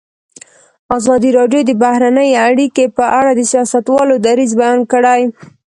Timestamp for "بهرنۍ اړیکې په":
1.83-3.05